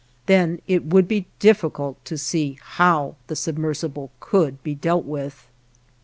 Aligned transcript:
Then 0.25 0.63
it 0.67 0.83
would 0.85 1.07
be 1.07 1.27
difficult 1.37 2.03
to 2.05 2.17
see 2.17 2.57
how 2.59 3.17
the 3.27 3.35
submersible 3.35 4.09
could 4.19 4.63
be 4.63 4.73
dealt 4.73 5.05
with. 5.05 5.45